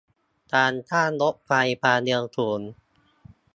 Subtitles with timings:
[0.53, 1.51] การสร้างรถไฟ
[1.81, 2.61] ความเร็วสูง